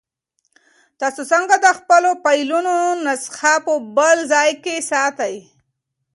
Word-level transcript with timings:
تاسو 0.99 1.21
څنګه 1.31 1.55
د 1.65 1.67
خپلو 1.79 2.09
فایلونو 2.23 2.75
نسخه 3.05 3.53
په 3.65 3.73
بل 3.97 4.17
ځای 4.33 4.49
کې 4.63 4.75
ساتئ؟ 4.91 5.35